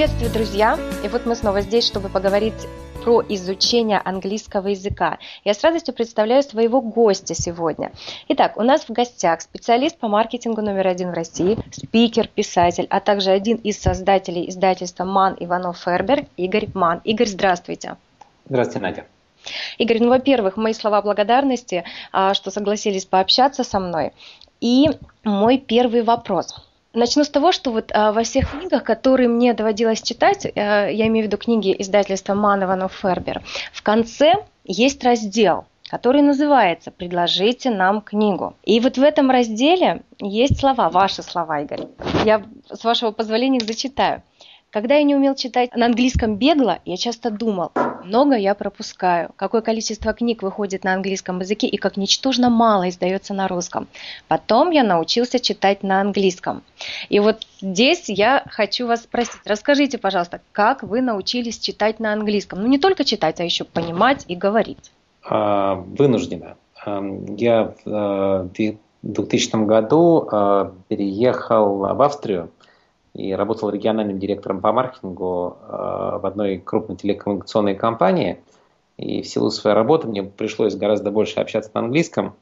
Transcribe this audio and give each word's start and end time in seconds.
Приветствую, 0.00 0.32
друзья! 0.32 0.78
И 1.04 1.08
вот 1.08 1.26
мы 1.26 1.34
снова 1.36 1.60
здесь, 1.60 1.86
чтобы 1.86 2.08
поговорить 2.08 2.66
про 3.04 3.20
изучение 3.28 4.00
английского 4.02 4.68
языка. 4.68 5.18
Я 5.44 5.52
с 5.52 5.62
радостью 5.62 5.92
представляю 5.92 6.42
своего 6.42 6.80
гостя 6.80 7.34
сегодня. 7.34 7.92
Итак, 8.28 8.56
у 8.56 8.62
нас 8.62 8.84
в 8.84 8.90
гостях 8.92 9.42
специалист 9.42 9.98
по 9.98 10.08
маркетингу 10.08 10.62
номер 10.62 10.86
один 10.86 11.10
в 11.10 11.12
России, 11.12 11.58
спикер, 11.70 12.28
писатель, 12.28 12.86
а 12.88 13.00
также 13.00 13.30
один 13.30 13.58
из 13.58 13.78
создателей 13.78 14.48
издательства 14.48 15.04
«Ман 15.04 15.36
Иванов 15.38 15.76
Фербер» 15.76 16.24
Игорь 16.38 16.68
Ман. 16.72 17.02
Игорь, 17.04 17.28
здравствуйте. 17.28 17.98
Здравствуйте, 18.48 18.80
Надя. 18.80 19.06
Игорь, 19.76 19.98
ну, 20.00 20.08
во-первых, 20.08 20.56
мои 20.56 20.72
слова 20.72 21.02
благодарности, 21.02 21.84
а, 22.10 22.32
что 22.32 22.50
согласились 22.50 23.04
пообщаться 23.04 23.64
со 23.64 23.78
мной. 23.78 24.12
И 24.62 24.86
мой 25.24 25.58
первый 25.58 26.00
вопрос– 26.00 26.56
Начну 26.92 27.22
с 27.22 27.28
того, 27.28 27.52
что 27.52 27.70
вот 27.70 27.92
а, 27.94 28.12
во 28.12 28.24
всех 28.24 28.50
книгах, 28.50 28.82
которые 28.82 29.28
мне 29.28 29.54
доводилось 29.54 30.02
читать, 30.02 30.44
а, 30.44 30.88
я 30.88 31.06
имею 31.06 31.24
в 31.24 31.28
виду 31.28 31.36
книги 31.36 31.74
издательства 31.78 32.34
Манованов 32.34 32.92
Фербер, 33.00 33.42
в 33.72 33.82
конце 33.82 34.34
есть 34.64 35.04
раздел, 35.04 35.66
который 35.88 36.22
называется 36.22 36.90
«Предложите 36.90 37.70
нам 37.70 38.00
книгу». 38.00 38.54
И 38.64 38.80
вот 38.80 38.98
в 38.98 39.02
этом 39.02 39.30
разделе 39.30 40.02
есть 40.18 40.58
слова, 40.58 40.90
ваши 40.90 41.22
слова, 41.22 41.60
Игорь. 41.60 41.86
Я, 42.24 42.42
с 42.68 42.82
вашего 42.82 43.12
позволения, 43.12 43.58
их 43.58 43.66
зачитаю. 43.66 44.22
Когда 44.70 44.94
я 44.94 45.02
не 45.02 45.16
умел 45.16 45.34
читать 45.34 45.74
на 45.74 45.86
английском 45.86 46.36
бегло, 46.36 46.78
я 46.84 46.96
часто 46.96 47.32
думал, 47.32 47.72
много 48.04 48.36
я 48.36 48.54
пропускаю, 48.54 49.30
какое 49.34 49.62
количество 49.62 50.12
книг 50.12 50.44
выходит 50.44 50.84
на 50.84 50.94
английском 50.94 51.40
языке 51.40 51.66
и 51.66 51.76
как 51.76 51.96
ничтожно 51.96 52.50
мало 52.50 52.88
издается 52.88 53.34
на 53.34 53.48
русском. 53.48 53.88
Потом 54.28 54.70
я 54.70 54.84
научился 54.84 55.40
читать 55.40 55.82
на 55.82 56.00
английском. 56.00 56.62
И 57.08 57.18
вот 57.18 57.48
здесь 57.60 58.04
я 58.08 58.44
хочу 58.48 58.86
вас 58.86 59.02
спросить, 59.02 59.40
расскажите, 59.44 59.98
пожалуйста, 59.98 60.40
как 60.52 60.84
вы 60.84 61.02
научились 61.02 61.58
читать 61.58 61.98
на 61.98 62.12
английском? 62.12 62.60
Ну 62.60 62.68
не 62.68 62.78
только 62.78 63.02
читать, 63.02 63.40
а 63.40 63.44
еще 63.44 63.64
понимать 63.64 64.24
и 64.28 64.36
говорить. 64.36 64.92
А, 65.28 65.74
вынуждена. 65.74 66.56
Я 66.86 67.74
в 67.84 68.50
2000 69.02 69.50
э, 69.52 69.64
году 69.66 70.28
э, 70.30 70.70
переехал 70.88 71.78
в 71.78 72.02
Австрию 72.02 72.50
и 73.14 73.32
работал 73.32 73.70
региональным 73.70 74.18
директором 74.18 74.60
по 74.60 74.72
маркетингу 74.72 75.58
э, 75.60 76.18
в 76.22 76.26
одной 76.26 76.58
крупной 76.58 76.96
телекоммуникационной 76.96 77.74
компании. 77.74 78.40
И 78.96 79.22
в 79.22 79.26
силу 79.26 79.50
своей 79.50 79.74
работы 79.74 80.06
мне 80.06 80.22
пришлось 80.22 80.76
гораздо 80.76 81.10
больше 81.10 81.40
общаться 81.40 81.70
на 81.74 81.80
английском, 81.80 82.34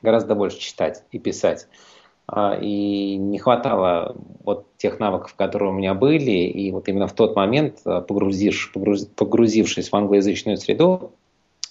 гораздо 0.00 0.34
больше 0.34 0.58
читать 0.58 1.04
и 1.12 1.18
писать. 1.18 1.68
Э, 2.32 2.58
и 2.60 3.16
не 3.16 3.38
хватало 3.38 4.16
вот 4.42 4.66
тех 4.76 4.98
навыков, 4.98 5.34
которые 5.36 5.70
у 5.70 5.74
меня 5.74 5.94
были. 5.94 6.30
И 6.30 6.72
вот 6.72 6.88
именно 6.88 7.06
в 7.06 7.12
тот 7.12 7.36
момент, 7.36 7.80
э, 7.84 8.00
погрузившись, 8.00 8.72
погрузившись 9.14 9.90
в 9.90 9.94
англоязычную 9.94 10.56
среду, 10.56 11.12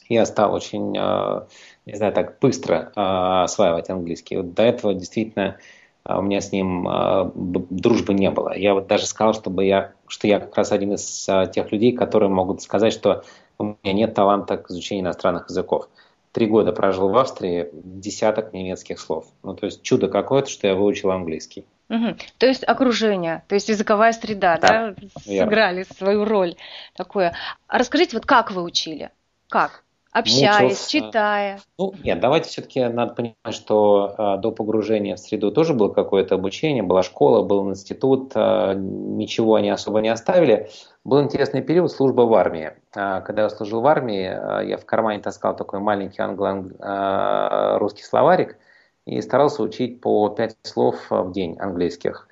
я 0.07 0.25
стал 0.25 0.53
очень, 0.53 0.91
не 0.91 1.95
знаю, 1.95 2.11
так 2.11 2.37
быстро 2.41 2.91
осваивать 2.95 3.89
английский. 3.89 4.35
Вот 4.35 4.53
до 4.53 4.63
этого 4.63 4.93
действительно 4.93 5.55
а 5.55 5.57
у 6.05 6.21
меня 6.21 6.41
с 6.41 6.51
ним 6.51 6.87
а, 6.87 7.31
дружбы 7.35 8.13
не 8.13 8.31
было. 8.31 8.55
Я 8.55 8.73
вот 8.73 8.87
даже 8.87 9.05
сказал, 9.05 9.33
чтобы 9.33 9.65
я, 9.65 9.93
что 10.07 10.27
я 10.27 10.39
как 10.39 10.55
раз 10.57 10.71
один 10.71 10.93
из 10.93 11.25
а, 11.29 11.45
тех 11.45 11.71
людей, 11.71 11.91
которые 11.91 12.29
могут 12.29 12.61
сказать, 12.61 12.93
что 12.93 13.23
у 13.57 13.63
меня 13.83 13.93
нет 13.93 14.13
таланта 14.13 14.57
к 14.57 14.69
изучению 14.71 15.05
иностранных 15.05 15.49
языков. 15.49 15.89
Три 16.31 16.47
года 16.47 16.71
прожил 16.71 17.09
в 17.09 17.17
Австрии, 17.17 17.69
десяток 17.73 18.53
немецких 18.53 18.99
слов. 18.99 19.25
Ну, 19.43 19.53
то 19.53 19.65
есть 19.65 19.81
чудо 19.81 20.07
какое-то, 20.07 20.49
что 20.49 20.67
я 20.67 20.75
выучил 20.75 21.11
английский. 21.11 21.65
Угу. 21.89 22.15
То 22.37 22.45
есть 22.47 22.63
окружение, 22.63 23.43
то 23.49 23.55
есть 23.55 23.67
языковая 23.67 24.13
среда, 24.13 24.57
да, 24.57 24.91
да 24.91 25.21
сыграли 25.25 25.83
свою 25.83 26.23
роль 26.23 26.55
такое. 26.95 27.35
А 27.67 27.77
расскажите, 27.77 28.15
вот 28.15 28.25
как 28.25 28.51
вы 28.51 28.63
учили? 28.63 29.11
Как? 29.49 29.83
Общаясь, 30.11 30.61
мучился. 30.61 30.89
читая. 30.89 31.59
Ну, 31.77 31.93
нет, 32.03 32.19
давайте 32.19 32.49
все-таки 32.49 32.83
надо 32.83 33.13
понимать, 33.13 33.55
что 33.55 34.13
э, 34.17 34.41
до 34.41 34.51
погружения 34.51 35.15
в 35.15 35.19
среду 35.19 35.51
тоже 35.51 35.73
было 35.73 35.87
какое-то 35.87 36.35
обучение, 36.35 36.83
была 36.83 37.01
школа, 37.01 37.43
был 37.43 37.69
институт, 37.69 38.33
э, 38.35 38.73
ничего 38.75 39.55
они 39.55 39.69
особо 39.69 40.01
не 40.01 40.09
оставили. 40.09 40.69
Был 41.05 41.21
интересный 41.21 41.61
период 41.61 41.91
службы 41.91 42.27
в 42.27 42.33
армии. 42.33 42.73
Э, 42.93 43.21
когда 43.21 43.43
я 43.43 43.49
служил 43.49 43.79
в 43.79 43.87
армии, 43.87 44.27
э, 44.27 44.67
я 44.67 44.77
в 44.77 44.85
кармане 44.85 45.21
таскал 45.21 45.55
такой 45.55 45.79
маленький 45.79 46.21
англо-русский 46.21 48.03
э, 48.03 48.05
словарик 48.05 48.57
и 49.05 49.21
старался 49.21 49.63
учить 49.63 50.01
по 50.01 50.27
пять 50.29 50.57
слов 50.63 50.97
в 51.09 51.31
день 51.31 51.57
английских. 51.57 52.27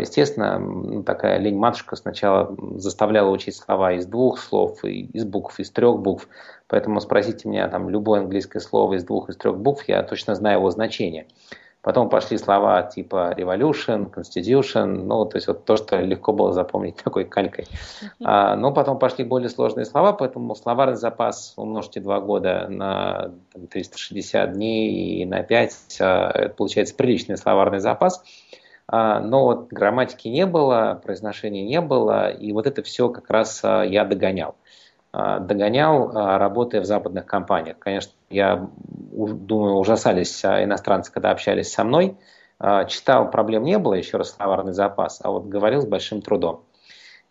Естественно, 0.00 1.02
такая 1.02 1.38
лень-матушка 1.38 1.96
сначала 1.96 2.56
заставляла 2.76 3.30
учить 3.30 3.56
слова 3.56 3.92
из 3.92 4.06
двух 4.06 4.38
слов, 4.38 4.84
из 4.84 5.24
букв, 5.24 5.58
из 5.60 5.70
трех 5.70 6.00
букв. 6.00 6.28
Поэтому 6.66 7.00
спросите 7.00 7.48
меня 7.48 7.68
там 7.68 7.88
любое 7.90 8.20
английское 8.20 8.60
слово 8.60 8.94
из 8.94 9.04
двух, 9.04 9.28
из 9.28 9.36
трех 9.36 9.58
букв, 9.58 9.84
я 9.88 10.02
точно 10.02 10.34
знаю 10.34 10.58
его 10.58 10.70
значение. 10.70 11.26
Потом 11.82 12.10
пошли 12.10 12.36
слова 12.36 12.82
типа 12.82 13.34
revolution, 13.36 14.12
constitution, 14.12 14.84
ну, 15.04 15.24
то 15.24 15.38
есть 15.38 15.46
вот 15.46 15.64
то, 15.64 15.76
что 15.76 15.96
легко 15.96 16.32
было 16.32 16.52
запомнить 16.52 16.96
такой 17.04 17.24
калькой. 17.24 17.66
А, 18.22 18.54
но 18.54 18.72
потом 18.72 18.98
пошли 18.98 19.24
более 19.24 19.48
сложные 19.48 19.86
слова, 19.86 20.12
поэтому 20.12 20.54
словарный 20.54 20.96
запас 20.96 21.54
умножьте 21.56 22.00
два 22.00 22.20
года 22.20 22.66
на 22.68 23.32
там, 23.52 23.66
360 23.66 24.52
дней 24.52 25.22
и 25.22 25.24
на 25.24 25.42
5, 25.42 25.96
а, 26.00 26.48
получается 26.50 26.94
приличный 26.94 27.38
словарный 27.38 27.80
запас. 27.80 28.22
А, 28.92 29.20
но 29.20 29.44
вот 29.44 29.68
грамматики 29.68 30.26
не 30.26 30.46
было, 30.46 31.00
произношения 31.02 31.62
не 31.62 31.80
было, 31.80 32.28
и 32.28 32.52
вот 32.52 32.66
это 32.66 32.82
все 32.82 33.08
как 33.08 33.30
раз 33.30 33.60
а, 33.62 33.84
я 33.84 34.04
догонял. 34.04 34.56
А, 35.12 35.38
догонял, 35.38 36.10
работая 36.10 36.80
в 36.80 36.84
западных 36.84 37.24
компаниях. 37.24 37.78
Конечно, 37.78 38.12
я 38.30 38.68
думаю, 38.82 39.76
ужасались 39.76 40.44
иностранцы, 40.44 41.12
когда 41.12 41.30
общались 41.30 41.72
со 41.72 41.84
мной. 41.84 42.16
Читал, 42.88 43.30
проблем 43.30 43.62
не 43.62 43.78
было, 43.78 43.94
еще 43.94 44.18
раз 44.18 44.32
словарный 44.32 44.72
запас, 44.72 45.20
а 45.22 45.30
вот 45.30 45.46
говорил 45.46 45.80
с 45.80 45.86
большим 45.86 46.20
трудом. 46.20 46.64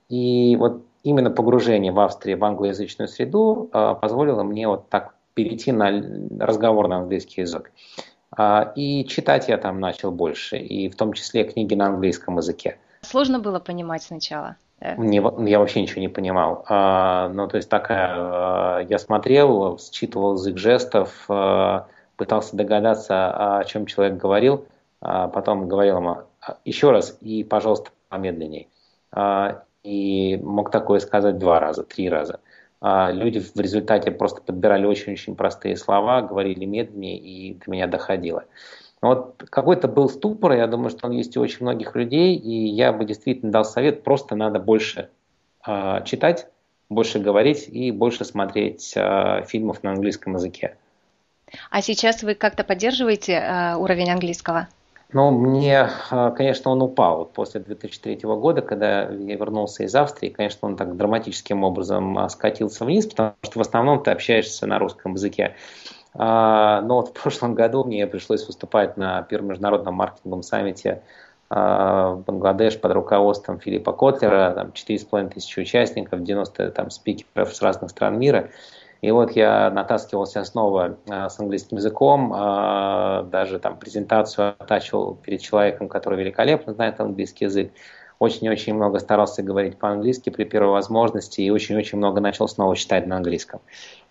И 0.08 0.56
вот 0.56 0.82
именно 1.04 1.30
погружение 1.30 1.92
в 1.92 2.00
Австрии 2.00 2.34
в 2.34 2.44
англоязычную 2.44 3.08
среду 3.08 3.70
позволило 4.02 4.42
мне 4.42 4.68
вот 4.68 4.90
так 4.90 5.14
перейти 5.36 5.72
на 5.72 5.92
разговор 6.40 6.88
на 6.88 6.98
английский 6.98 7.42
язык. 7.42 7.72
И 8.76 9.06
читать 9.06 9.50
я 9.50 9.58
там 9.58 9.80
начал 9.80 10.12
больше, 10.12 10.58
и 10.58 10.90
в 10.90 10.96
том 10.96 11.14
числе 11.14 11.44
книги 11.44 11.76
на 11.76 11.88
английском 11.88 12.38
языке. 12.38 12.78
Сложно 13.02 13.40
было 13.40 13.60
понимать 13.60 14.04
сначала? 14.04 14.56
Не, 14.98 15.18
я 15.50 15.60
вообще 15.60 15.82
ничего 15.82 16.00
не 16.00 16.08
понимал. 16.08 16.64
А, 16.70 17.30
ну, 17.30 17.48
то 17.48 17.58
есть 17.58 17.70
такая, 17.70 18.14
а, 18.16 18.80
я 18.80 18.98
смотрел, 18.98 19.78
считывал 19.78 20.36
язык 20.36 20.58
жестов, 20.58 21.26
а, 21.28 21.88
пытался 22.16 22.56
догадаться, 22.56 23.58
о 23.60 23.64
чем 23.66 23.86
человек 23.86 24.18
говорил, 24.18 24.66
а 25.02 25.28
потом 25.28 25.68
говорил 25.68 25.98
ему 25.98 26.18
еще 26.64 26.92
раз 26.92 27.18
и, 27.20 27.44
пожалуйста, 27.44 27.92
помедленней. 28.08 28.70
А, 29.12 29.64
и 29.84 30.38
мог 30.42 30.72
такое 30.72 31.00
сказать 31.00 31.38
два 31.38 31.60
раза, 31.60 31.84
три 31.84 32.10
раза. 32.10 32.40
А, 32.82 33.12
люди 33.12 33.40
в 33.40 33.60
результате 33.60 34.12
просто 34.12 34.42
подбирали 34.42 34.86
очень-очень 34.86 35.36
простые 35.36 35.76
слова, 35.76 36.22
говорили 36.22 36.66
медленнее, 36.66 37.18
и 37.18 37.54
до 37.54 37.72
меня 37.72 37.88
доходило. 37.88 38.46
Вот 39.02 39.44
какой-то 39.50 39.88
был 39.88 40.10
ступор, 40.10 40.54
я 40.54 40.68
думаю, 40.68 40.90
что 40.90 41.08
он 41.08 41.14
есть 41.14 41.36
у 41.38 41.42
очень 41.42 41.60
многих 41.62 41.96
людей, 41.96 42.36
и 42.36 42.68
я 42.68 42.92
бы 42.92 43.06
действительно 43.06 43.52
дал 43.52 43.66
совет, 43.66 44.04
просто 44.04 44.36
надо 44.36 44.60
больше 44.60 45.10
э, 45.66 46.04
читать, 46.06 46.48
больше 46.90 47.20
говорить 47.20 47.68
и 47.70 47.92
больше 47.92 48.26
смотреть 48.26 48.94
э, 48.96 49.46
фильмов 49.48 49.84
на 49.84 49.92
английском 49.92 50.36
языке. 50.36 50.76
А 51.72 51.82
сейчас 51.82 52.24
вы 52.24 52.36
как-то 52.36 52.64
поддерживаете 52.64 53.34
э, 53.34 53.76
уровень 53.76 54.12
английского? 54.12 54.68
Ну, 55.12 55.32
мне, 55.32 55.90
конечно, 56.36 56.70
он 56.70 56.84
упал 56.84 57.18
вот 57.20 57.34
после 57.34 57.62
2003 57.62 58.20
года, 58.24 58.62
когда 58.62 59.10
я 59.10 59.36
вернулся 59.36 59.84
из 59.84 59.96
Австрии. 59.96 60.30
Конечно, 60.30 60.68
он 60.68 60.76
так 60.76 60.96
драматическим 60.96 61.64
образом 61.64 62.30
скатился 62.30 62.86
вниз, 62.86 63.08
потому 63.08 63.34
что 63.42 63.58
в 63.58 63.62
основном 63.62 64.04
ты 64.04 64.12
общаешься 64.12 64.68
на 64.68 64.78
русском 64.78 65.14
языке. 65.14 65.56
А, 66.14 66.82
но 66.82 66.96
вот 66.96 67.10
в 67.10 67.14
прошлом 67.14 67.54
году 67.54 67.84
мне 67.84 68.06
пришлось 68.08 68.46
выступать 68.48 68.98
на 68.98 69.22
первом 69.24 69.50
международном 69.50 69.96
маркетинговом 69.96 70.44
саммите 70.44 71.02
а, 71.50 72.12
в 72.12 72.24
Бангладеш 72.24 72.80
под 72.80 72.94
руководством 72.94 73.60
Филиппа 73.60 73.94
Котлера, 73.94 74.52
там 74.56 74.70
4,5 74.70 75.34
тысячи 75.34 75.60
участников, 75.60 76.24
90 76.24 76.72
там, 76.72 76.90
спикеров 76.90 77.56
с 77.56 77.62
разных 77.62 77.92
стран 77.92 78.20
мира. 78.20 78.50
И 79.02 79.12
вот 79.12 79.32
я 79.32 79.70
натаскивался 79.72 80.44
снова 80.44 80.98
а, 81.10 81.30
с 81.30 81.40
английским 81.40 81.78
языком, 81.78 82.32
даже 83.30 83.60
там 83.60 83.78
презентацию 83.78 84.56
оттачивал 84.60 85.16
перед 85.16 85.42
человеком, 85.42 85.88
который 85.88 86.20
великолепно 86.20 86.74
знает 86.74 87.00
английский 87.00 87.46
язык 87.46 87.72
очень-очень 88.20 88.76
много 88.76 89.00
старался 89.00 89.42
говорить 89.42 89.78
по-английски 89.78 90.30
при 90.30 90.44
первой 90.44 90.74
возможности 90.74 91.42
и 91.42 91.50
очень-очень 91.50 91.98
много 91.98 92.20
начал 92.20 92.48
снова 92.48 92.76
читать 92.76 93.08
на 93.08 93.16
английском. 93.18 93.62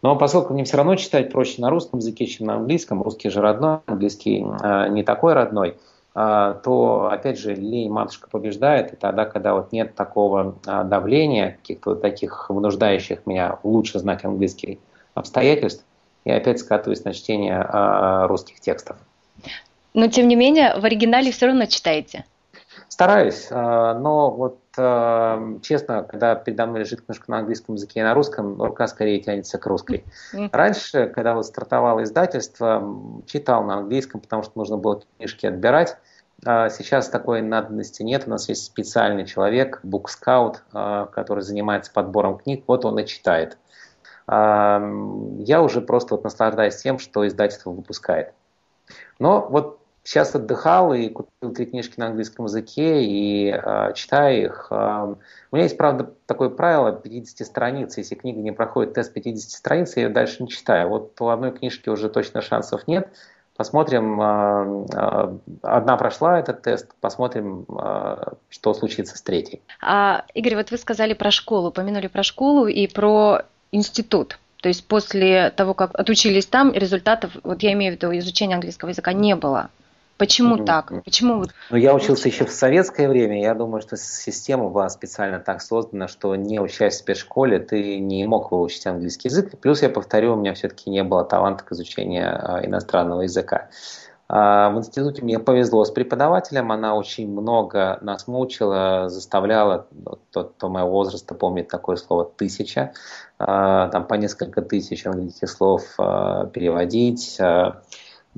Но 0.02 0.16
поскольку 0.16 0.54
мне 0.54 0.64
все 0.64 0.78
равно 0.78 0.96
читать 0.96 1.30
проще 1.30 1.60
на 1.60 1.70
русском 1.70 1.98
языке, 1.98 2.26
чем 2.26 2.46
на 2.46 2.54
английском, 2.54 3.02
русский 3.02 3.28
же 3.28 3.40
родной, 3.40 3.78
английский 3.86 4.44
э, 4.62 4.88
не 4.88 5.02
такой 5.02 5.34
родной, 5.34 5.76
то, 6.64 7.10
опять 7.12 7.38
же, 7.38 7.54
лень 7.54 7.90
матушка 7.90 8.28
побеждает, 8.28 8.92
и 8.92 8.96
тогда, 8.96 9.24
когда 9.24 9.54
вот 9.54 9.70
нет 9.70 9.94
такого 9.94 10.56
давления, 10.64 11.58
каких-то 11.60 11.90
вот 11.90 12.02
таких 12.02 12.50
вынуждающих 12.50 13.24
меня 13.26 13.58
лучше 13.62 14.00
знать 14.00 14.24
английский 14.24 14.80
обстоятельств, 15.14 15.84
я 16.24 16.36
опять 16.36 16.58
скатываюсь 16.58 17.04
на 17.04 17.12
чтение 17.12 17.64
русских 18.26 18.58
текстов. 18.58 18.96
Но, 19.94 20.08
тем 20.08 20.26
не 20.26 20.34
менее, 20.34 20.74
в 20.78 20.84
оригинале 20.84 21.30
все 21.30 21.46
равно 21.46 21.66
читаете. 21.66 22.24
Стараюсь, 22.88 23.48
но 23.50 24.30
вот 24.30 24.58
честно, 25.62 26.02
когда 26.02 26.34
передо 26.34 26.66
мной 26.66 26.80
лежит 26.80 27.02
книжка 27.02 27.30
на 27.30 27.38
английском 27.38 27.76
языке 27.76 28.00
и 28.00 28.02
на 28.02 28.14
русском, 28.14 28.60
рука 28.60 28.88
скорее 28.88 29.20
тянется 29.20 29.58
к 29.58 29.66
русской. 29.66 30.04
Раньше, 30.52 31.06
когда 31.14 31.34
вот 31.34 31.46
стартовало 31.46 32.02
издательство, 32.02 33.22
читал 33.26 33.62
на 33.64 33.74
английском, 33.74 34.20
потому 34.20 34.42
что 34.42 34.52
нужно 34.56 34.76
было 34.78 35.02
книжки 35.16 35.46
отбирать. 35.46 35.96
А 36.44 36.68
сейчас 36.68 37.08
такой 37.08 37.42
надобности 37.42 38.02
нет. 38.02 38.24
У 38.26 38.30
нас 38.30 38.48
есть 38.48 38.64
специальный 38.64 39.26
человек, 39.26 39.80
букскаут, 39.82 40.62
который 40.70 41.42
занимается 41.42 41.92
подбором 41.92 42.38
книг. 42.38 42.64
Вот 42.66 42.84
он 42.84 42.98
и 42.98 43.06
читает. 43.06 43.58
Я 44.28 45.62
уже 45.62 45.80
просто 45.80 46.14
вот 46.14 46.24
наслаждаюсь 46.24 46.76
тем, 46.76 46.98
что 46.98 47.26
издательство 47.26 47.70
выпускает. 47.70 48.34
Но 49.18 49.46
вот 49.48 49.80
сейчас 50.04 50.34
отдыхал 50.34 50.94
и 50.94 51.08
купил 51.08 51.52
три 51.52 51.66
книжки 51.66 51.98
на 51.98 52.06
английском 52.06 52.44
языке 52.44 53.02
и 53.02 53.52
читаю 53.94 54.44
их. 54.44 54.68
У 54.70 54.76
меня 55.56 55.64
есть, 55.64 55.76
правда, 55.76 56.12
такое 56.26 56.50
правило 56.50 56.92
50 56.92 57.46
страниц. 57.46 57.96
Если 57.98 58.14
книга 58.14 58.40
не 58.40 58.52
проходит 58.52 58.94
тест 58.94 59.12
50 59.12 59.50
страниц, 59.50 59.96
я 59.96 60.04
ее 60.04 60.08
дальше 60.08 60.42
не 60.42 60.48
читаю. 60.48 60.88
Вот 60.88 61.20
у 61.20 61.28
одной 61.28 61.50
книжки 61.50 61.88
уже 61.88 62.08
точно 62.08 62.42
шансов 62.42 62.86
нет. 62.86 63.08
Посмотрим, 63.58 64.22
э, 64.22 64.86
э, 64.94 65.38
одна 65.62 65.96
прошла 65.96 66.38
этот 66.38 66.62
тест, 66.62 66.94
посмотрим, 67.00 67.66
э, 67.68 68.34
что 68.50 68.72
случится 68.72 69.18
с 69.18 69.22
третьей. 69.22 69.60
А, 69.82 70.24
Игорь, 70.32 70.54
вот 70.54 70.70
вы 70.70 70.78
сказали 70.78 71.12
про 71.12 71.32
школу, 71.32 71.70
упомянули 71.70 72.06
про 72.06 72.22
школу 72.22 72.68
и 72.68 72.86
про 72.86 73.42
институт. 73.72 74.38
То 74.62 74.68
есть 74.68 74.86
после 74.86 75.50
того, 75.50 75.74
как 75.74 75.98
отучились 75.98 76.46
там, 76.46 76.72
результатов, 76.72 77.32
вот 77.42 77.64
я 77.64 77.72
имею 77.72 77.94
в 77.94 77.96
виду, 77.96 78.16
изучения 78.18 78.54
английского 78.54 78.90
языка 78.90 79.12
не 79.12 79.34
было. 79.34 79.70
Почему 80.18 80.56
mm-hmm. 80.56 80.64
так? 80.64 80.92
Почему 81.04 81.44
Ну, 81.70 81.76
я 81.76 81.94
учился 81.94 82.28
еще 82.28 82.44
в 82.44 82.50
советское 82.50 83.08
время. 83.08 83.40
Я 83.40 83.54
думаю, 83.54 83.80
что 83.80 83.96
система 83.96 84.68
была 84.68 84.88
специально 84.88 85.38
так 85.38 85.62
создана, 85.62 86.08
что 86.08 86.34
не 86.34 86.58
учась 86.58 86.94
в 86.94 86.98
спецшколе, 86.98 87.60
ты 87.60 88.00
не 88.00 88.26
мог 88.26 88.50
выучить 88.50 88.84
английский 88.88 89.28
язык. 89.28 89.56
Плюс, 89.60 89.80
я 89.80 89.88
повторю, 89.88 90.32
у 90.32 90.36
меня 90.36 90.54
все-таки 90.54 90.90
не 90.90 91.04
было 91.04 91.24
таланта 91.24 91.62
к 91.62 91.70
изучению 91.70 92.30
а, 92.30 92.66
иностранного 92.66 93.22
языка. 93.22 93.68
А, 94.28 94.70
в 94.70 94.78
институте 94.78 95.22
мне 95.22 95.38
повезло 95.38 95.84
с 95.84 95.92
преподавателем, 95.92 96.72
она 96.72 96.96
очень 96.96 97.30
много 97.30 97.98
нас 98.00 98.26
мучила, 98.26 99.08
заставляла, 99.08 99.86
тот, 100.32 100.54
кто 100.56 100.68
моего 100.68 100.90
возраста 100.90 101.36
помнит 101.36 101.68
такое 101.68 101.94
слово 101.94 102.24
«тысяча», 102.24 102.92
а, 103.38 103.86
там 103.88 104.04
по 104.04 104.14
несколько 104.14 104.62
тысяч 104.62 105.06
английских 105.06 105.48
слов 105.48 105.84
переводить, 105.96 107.38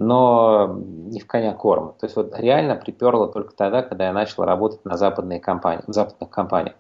но 0.01 0.79
не 0.79 1.21
в 1.21 1.27
коня 1.27 1.53
корм. 1.53 1.93
То 2.01 2.07
есть 2.07 2.17
вот 2.17 2.35
реально 2.39 2.75
приперло 2.75 3.29
только 3.29 3.55
тогда, 3.55 3.83
когда 3.83 4.07
я 4.07 4.15
начал 4.15 4.45
работать 4.45 4.83
на 4.87 4.97
западные 4.97 5.41
компании, 5.41 5.85
в 5.87 5.93
западных 5.93 6.31
компаниях. 6.31 6.75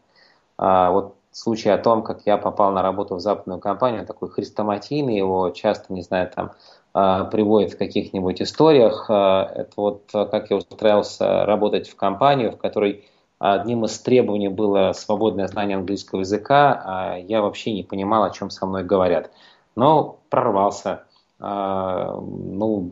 А, 0.56 0.90
вот 0.90 1.16
случай 1.30 1.68
о 1.68 1.76
том, 1.76 2.02
как 2.02 2.22
я 2.24 2.38
попал 2.38 2.72
на 2.72 2.80
работу 2.80 3.16
в 3.16 3.20
западную 3.20 3.60
компанию, 3.60 4.06
такой 4.06 4.30
хрестоматийный, 4.30 5.18
его 5.18 5.50
часто, 5.50 5.92
не 5.92 6.00
знаю, 6.00 6.30
там 6.34 6.52
а, 6.94 7.24
приводят 7.24 7.74
в 7.74 7.78
каких-нибудь 7.78 8.40
историях. 8.40 9.04
А, 9.10 9.52
это 9.54 9.72
вот 9.76 10.04
как 10.10 10.50
я 10.50 10.56
устраивался 10.56 11.44
работать 11.44 11.90
в 11.90 11.96
компанию, 11.96 12.52
в 12.52 12.56
которой 12.56 13.04
одним 13.38 13.84
из 13.84 13.98
требований 13.98 14.48
было 14.48 14.92
свободное 14.94 15.46
знание 15.46 15.76
английского 15.76 16.20
языка, 16.20 16.82
а 16.86 17.18
я 17.18 17.42
вообще 17.42 17.74
не 17.74 17.82
понимал, 17.82 18.24
о 18.24 18.30
чем 18.30 18.48
со 18.48 18.64
мной 18.64 18.82
говорят. 18.82 19.30
Но 19.76 20.20
прорвался. 20.30 21.04
А, 21.40 22.20
ну, 22.20 22.90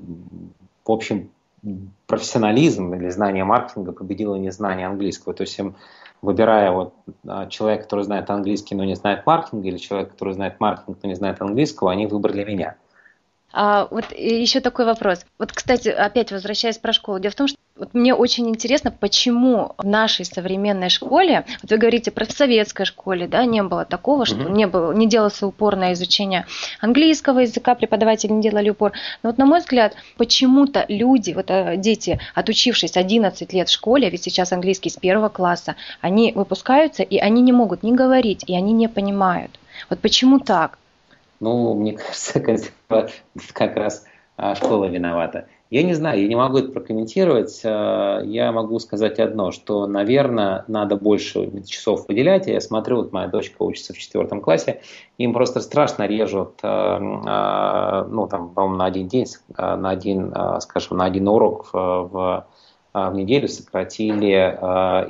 в 0.84 0.90
общем, 0.90 1.30
профессионализм 2.06 2.94
или 2.94 3.08
знание 3.10 3.44
маркетинга 3.44 3.92
победило 3.92 4.36
незнание 4.36 4.86
английского. 4.86 5.34
То 5.34 5.42
есть, 5.42 5.60
выбирая 6.22 6.72
вот 6.72 6.94
а, 7.26 7.46
человека, 7.46 7.84
который 7.84 8.04
знает 8.04 8.30
английский, 8.30 8.74
но 8.74 8.84
не 8.84 8.96
знает 8.96 9.26
маркетинга, 9.26 9.68
или 9.68 9.76
человека, 9.76 10.12
который 10.12 10.34
знает 10.34 10.60
маркетинг, 10.60 10.98
но 11.02 11.08
не 11.08 11.14
знает 11.14 11.40
английского, 11.40 11.92
они 11.92 12.06
выбрали 12.06 12.44
меня. 12.44 12.76
А, 13.52 13.88
вот 13.90 14.12
еще 14.12 14.60
такой 14.60 14.84
вопрос. 14.84 15.24
Вот, 15.38 15.52
кстати, 15.52 15.88
опять 15.88 16.32
возвращаясь 16.32 16.76
про 16.78 16.92
школу. 16.92 17.18
Дело 17.18 17.32
в 17.32 17.36
том, 17.36 17.48
что 17.48 17.58
вот 17.76 17.94
мне 17.94 18.12
очень 18.12 18.48
интересно, 18.48 18.90
почему 18.90 19.72
в 19.78 19.86
нашей 19.86 20.24
современной 20.24 20.90
школе, 20.90 21.46
вот 21.62 21.70
вы 21.70 21.76
говорите 21.78 22.10
про 22.10 22.26
советской 22.26 22.84
школе, 22.84 23.26
да, 23.26 23.44
не 23.44 23.62
было 23.62 23.84
такого, 23.84 24.26
что 24.26 24.42
угу. 24.42 24.48
не, 24.50 24.66
было, 24.66 24.92
не 24.92 25.06
делался 25.06 25.46
упор 25.46 25.76
на 25.76 25.92
изучение 25.92 26.46
английского 26.80 27.38
языка, 27.40 27.74
преподаватели 27.74 28.32
не 28.32 28.42
делали 28.42 28.70
упор. 28.70 28.92
Но 29.22 29.30
вот 29.30 29.38
на 29.38 29.46
мой 29.46 29.60
взгляд, 29.60 29.94
почему-то 30.16 30.84
люди, 30.88 31.32
вот 31.32 31.50
э, 31.50 31.76
дети, 31.76 32.20
отучившись 32.34 32.96
11 32.96 33.52
лет 33.52 33.68
в 33.68 33.72
школе, 33.72 34.10
ведь 34.10 34.24
сейчас 34.24 34.52
английский 34.52 34.90
с 34.90 34.96
первого 34.96 35.28
класса, 35.28 35.76
они 36.00 36.32
выпускаются, 36.34 37.02
и 37.02 37.16
они 37.18 37.40
не 37.42 37.52
могут 37.52 37.82
не 37.82 37.92
говорить, 37.92 38.44
и 38.46 38.54
они 38.54 38.72
не 38.72 38.88
понимают. 38.88 39.58
Вот 39.88 40.00
почему 40.00 40.40
так? 40.40 40.78
Ну, 41.40 41.74
мне 41.74 41.92
кажется, 42.40 42.72
как 43.52 43.76
раз 43.76 44.04
а, 44.40 44.54
школа 44.54 44.84
виновата. 44.84 45.48
Я 45.68 45.82
не 45.82 45.94
знаю, 45.94 46.22
я 46.22 46.28
не 46.28 46.36
могу 46.36 46.58
это 46.58 46.68
прокомментировать. 46.68 47.60
А, 47.64 48.20
я 48.20 48.52
могу 48.52 48.78
сказать 48.78 49.18
одно, 49.18 49.50
что, 49.50 49.88
наверное, 49.88 50.64
надо 50.68 50.94
больше 50.94 51.64
часов 51.64 52.06
выделять. 52.06 52.46
Я 52.46 52.60
смотрю, 52.60 52.98
вот 52.98 53.12
моя 53.12 53.26
дочка 53.26 53.62
учится 53.64 53.94
в 53.94 53.98
четвертом 53.98 54.40
классе, 54.40 54.80
им 55.18 55.32
просто 55.32 55.60
страшно 55.60 56.06
режут, 56.06 56.60
а, 56.62 58.04
ну, 58.08 58.28
там, 58.28 58.50
по-моему, 58.50 58.76
на 58.76 58.84
один 58.84 59.08
день, 59.08 59.26
на 59.56 59.90
один, 59.90 60.32
скажем, 60.60 60.98
на 60.98 61.06
один 61.06 61.26
урок 61.26 61.70
в, 61.72 62.46
в 62.94 63.14
неделю 63.14 63.48
сократили 63.48 64.56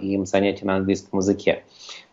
им 0.00 0.24
занятия 0.24 0.64
на 0.64 0.76
английском 0.76 1.18
языке. 1.18 1.64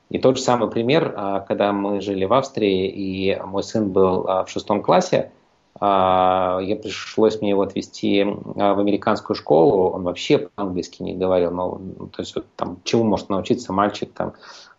И 0.10 0.20
тот 0.20 0.38
же 0.38 0.44
самый 0.44 0.70
пример, 0.70 1.14
а, 1.16 1.40
когда 1.42 1.74
мы 1.74 2.02
жили 2.02 2.26
в 2.26 2.34
Австрии, 2.34 2.88
и 2.88 3.40
мой 3.44 3.64
сын 3.64 3.92
был 3.92 4.26
а, 4.28 4.46
в 4.46 4.50
шестом 4.50 4.82
классе, 4.84 5.32
а, 5.80 6.60
я 6.62 6.76
пришлось 6.76 7.42
мне 7.42 7.50
его 7.50 7.64
отвезти 7.64 8.24
в 8.24 8.80
американскую 8.80 9.36
школу, 9.36 9.90
он 9.90 10.04
вообще 10.04 10.50
по-английски 10.54 11.02
не 11.02 11.16
говорил, 11.16 11.52
но 11.52 11.82
ну, 12.00 12.08
то 12.08 12.22
есть 12.22 12.36
вот, 12.36 12.46
там, 12.56 12.78
чему 12.84 13.04
может 13.04 13.30
научиться 13.30 13.74
мальчик 13.74 14.12
там, 14.14 14.34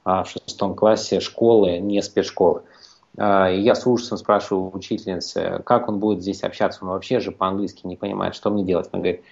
в 0.05 0.27
шестом 0.27 0.77
классе 0.77 1.19
школы, 1.19 1.79
не 1.79 2.01
спецшколы. 2.01 2.63
И 3.19 3.21
я 3.21 3.75
с 3.75 3.85
ужасом 3.87 4.19
спрашиваю 4.19 4.71
учительницы, 4.73 5.61
как 5.67 5.89
он 5.89 5.99
будет 5.99 6.23
здесь 6.23 6.45
общаться, 6.45 6.85
он 6.85 6.91
вообще 6.91 7.19
же 7.19 7.33
по-английски 7.33 7.87
не 7.87 7.97
понимает, 7.97 8.37
что 8.37 8.51
мне 8.51 8.63
делать. 8.63 8.89
Она 8.93 9.03
говорит, 9.03 9.23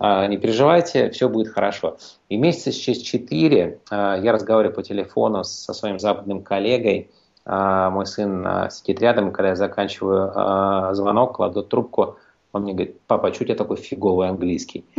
не 0.00 0.38
переживайте, 0.38 1.10
все 1.10 1.28
будет 1.28 1.48
хорошо. 1.48 1.96
И 2.28 2.36
месяца 2.36 2.72
через 2.72 3.00
четыре 3.00 3.80
а, 3.90 4.16
я 4.16 4.32
разговариваю 4.32 4.74
по 4.74 4.82
телефону 4.82 5.44
со 5.44 5.74
своим 5.74 5.98
западным 5.98 6.42
коллегой, 6.42 7.10
а, 7.44 7.90
мой 7.90 8.06
сын 8.06 8.46
сидит 8.70 9.00
рядом, 9.00 9.28
и 9.28 9.32
когда 9.32 9.50
я 9.50 9.56
заканчиваю 9.56 10.94
звонок, 10.94 11.36
кладу 11.36 11.62
трубку, 11.62 12.16
он 12.52 12.62
мне 12.62 12.72
говорит, 12.72 13.00
папа, 13.06 13.32
что 13.32 13.44
у 13.44 13.46
тебя 13.46 13.56
такой 13.56 13.76
фиговый 13.76 14.28
английский? 14.28 14.84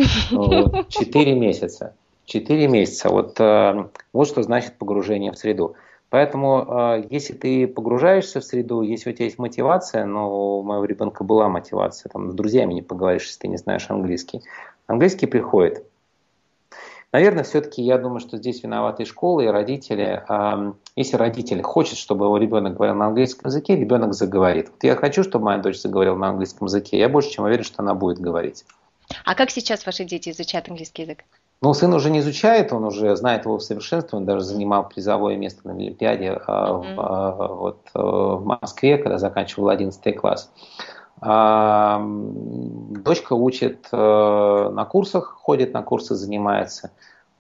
Четыре 0.90 1.34
месяца. 1.34 1.96
Четыре 2.26 2.68
месяца. 2.68 3.10
Вот, 3.10 3.40
вот 3.40 4.28
что 4.28 4.44
значит 4.44 4.78
погружение 4.78 5.32
в 5.32 5.38
среду. 5.38 5.76
Поэтому, 6.10 7.04
если 7.10 7.34
ты 7.34 7.68
погружаешься 7.68 8.40
в 8.40 8.44
среду, 8.44 8.82
если 8.82 9.10
у 9.10 9.14
тебя 9.14 9.26
есть 9.26 9.40
мотивация, 9.40 10.06
но 10.06 10.60
у 10.60 10.64
моего 10.64 10.86
ребенка 10.86 11.24
была 11.24 11.50
мотивация, 11.50 12.10
там, 12.12 12.32
с 12.32 12.34
друзьями 12.36 12.76
не 12.76 12.82
поговоришь, 12.84 13.24
если 13.24 13.40
ты 13.40 13.48
не 13.48 13.58
знаешь 13.58 13.90
английский, 13.90 14.42
Английский 14.88 15.28
приходит. 15.28 15.84
Наверное, 17.12 17.44
все-таки 17.44 17.84
я 17.84 18.00
думаю, 18.00 18.20
что 18.20 18.38
здесь 18.38 18.64
виноваты 18.64 19.06
школы, 19.06 19.46
и 19.46 19.48
родители. 19.48 20.24
Если 20.96 21.16
родитель 21.16 21.62
хочет, 21.62 21.98
чтобы 21.98 22.26
его 22.26 22.38
ребенок 22.38 22.74
говорил 22.74 22.96
на 22.96 23.06
английском 23.06 23.50
языке, 23.50 23.76
ребенок 23.76 24.16
заговорит. 24.16 24.70
Вот 24.72 24.84
я 24.84 24.96
хочу, 24.96 25.24
чтобы 25.24 25.46
моя 25.46 25.60
дочь 25.60 25.80
заговорила 25.80 26.16
на 26.16 26.30
английском 26.30 26.66
языке. 26.66 26.98
Я 26.98 27.10
больше 27.10 27.30
чем 27.30 27.46
уверен, 27.46 27.64
что 27.64 27.84
она 27.84 27.94
будет 27.94 28.20
говорить. 28.20 28.66
А 29.26 29.36
как 29.36 29.52
сейчас 29.52 29.86
ваши 29.86 30.06
дети 30.06 30.32
изучают 30.32 30.70
английский 30.70 31.04
язык? 31.04 31.20
Ну, 31.62 31.74
сын 31.74 31.94
уже 31.94 32.10
не 32.10 32.20
изучает, 32.20 32.74
он 32.74 32.84
уже 32.84 33.16
знает 33.16 33.46
его 33.46 33.58
в 33.58 33.64
совершенстве, 33.64 34.18
он 34.18 34.26
даже 34.26 34.44
занимал 34.44 34.90
призовое 34.90 35.38
место 35.38 35.66
на 35.66 35.74
Олимпиаде 35.74 36.32
mm-hmm. 36.46 36.96
в, 36.96 37.56
вот, 37.56 37.80
э, 37.94 38.00
в 38.00 38.44
Москве, 38.44 38.98
когда 38.98 39.18
заканчивал 39.18 39.70
11 39.70 40.16
класс. 40.18 40.52
Дочка 43.04 43.34
учит 43.34 43.88
э, 43.92 44.70
на 44.74 44.86
курсах, 44.86 45.38
ходит 45.42 45.74
на 45.74 45.82
курсы, 45.82 46.16
занимается. 46.16 46.92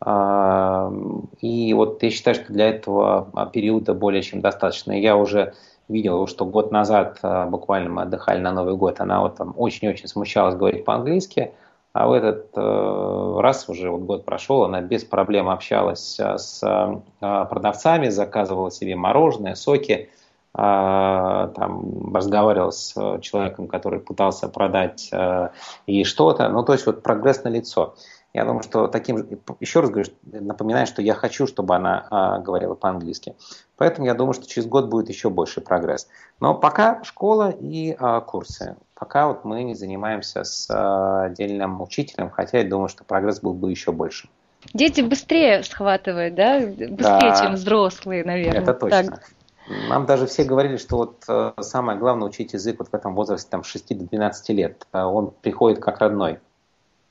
И 0.05 1.73
вот 1.73 2.03
я 2.03 2.09
считаю, 2.09 2.35
что 2.35 2.51
для 2.51 2.69
этого 2.69 3.49
периода 3.53 3.93
более 3.93 4.21
чем 4.21 4.41
достаточно. 4.41 4.91
Я 4.91 5.15
уже 5.15 5.53
видел, 5.87 6.27
что 6.27 6.45
год 6.45 6.71
назад, 6.71 7.19
э, 7.21 7.45
буквально 7.45 7.89
мы 7.89 8.01
отдыхали 8.03 8.39
на 8.39 8.51
Новый 8.51 8.75
год, 8.75 8.99
она 8.99 9.21
вот 9.21 9.35
там 9.35 9.53
очень-очень 9.57 10.07
смущалась 10.07 10.55
говорить 10.55 10.85
по-английски. 10.85 11.53
А 11.93 12.07
в 12.07 12.13
этот 12.13 12.49
э, 12.55 13.37
раз 13.39 13.69
уже 13.69 13.91
вот 13.91 14.01
год 14.01 14.25
прошел, 14.25 14.63
она 14.63 14.81
без 14.81 15.03
проблем 15.03 15.47
общалась 15.47 16.19
с 16.19 16.63
э, 16.63 17.01
продавцами, 17.19 18.09
заказывала 18.09 18.71
себе 18.71 18.95
мороженое, 18.95 19.55
соки, 19.55 20.09
там, 20.55 22.13
разговаривала 22.13 22.69
с 22.69 22.93
человеком, 23.21 23.67
который 23.67 23.99
пытался 23.99 24.47
продать 24.47 25.09
э, 25.11 25.49
ей 25.87 26.05
что-то. 26.05 26.47
Ну, 26.49 26.63
то 26.63 26.73
есть 26.73 26.85
вот 26.85 27.01
прогресс 27.01 27.43
на 27.43 27.49
лицо. 27.49 27.95
Я 28.33 28.45
думаю, 28.45 28.63
что 28.63 28.87
таким 28.87 29.27
еще 29.59 29.81
раз 29.81 29.91
говорю, 29.91 30.09
напоминаю, 30.23 30.87
что 30.87 31.03
я 31.03 31.13
хочу, 31.13 31.45
чтобы 31.45 31.75
она 31.75 32.07
а, 32.09 32.39
говорила 32.39 32.73
по-английски. 32.73 33.35
Поэтому 33.77 34.07
я 34.07 34.15
думаю, 34.15 34.33
что 34.33 34.47
через 34.47 34.67
год 34.67 34.89
будет 34.89 35.07
еще 35.07 35.29
больше 35.29 35.61
прогресс. 35.61 36.07
Но 36.39 36.55
пока 36.55 37.03
школа 37.03 37.51
и 37.51 37.95
а, 37.99 38.21
курсы. 38.21 38.75
Пока 38.95 39.27
вот 39.27 39.45
мы 39.45 39.61
не 39.63 39.75
занимаемся 39.75 40.43
с 40.43 40.67
а, 40.71 41.25
отдельным 41.25 41.79
учителем, 41.79 42.31
хотя 42.31 42.57
я 42.57 42.67
думаю, 42.67 42.89
что 42.89 43.03
прогресс 43.03 43.39
был 43.39 43.53
бы 43.53 43.69
еще 43.69 43.91
больше. 43.91 44.27
Дети 44.73 45.01
быстрее 45.01 45.61
схватывают, 45.61 46.33
да? 46.33 46.59
Быстрее, 46.59 46.97
да, 46.97 47.43
чем 47.43 47.53
взрослые, 47.53 48.23
наверное. 48.23 48.61
Это 48.61 48.73
точно. 48.73 49.03
Так. 49.03 49.29
Нам 49.67 50.05
даже 50.05 50.27
все 50.27 50.43
говорили, 50.43 50.77
что 50.77 50.97
вот 50.97 51.23
э, 51.27 51.53
самое 51.61 51.97
главное 51.97 52.27
учить 52.27 52.53
язык 52.53 52.79
вот 52.79 52.89
в 52.89 52.93
этом 52.93 53.15
возрасте 53.15 53.49
там, 53.49 53.63
6 53.63 53.97
до 53.97 54.05
12 54.05 54.49
лет. 54.49 54.87
Он 54.91 55.31
приходит 55.41 55.79
как 55.79 55.99
родной. 55.99 56.39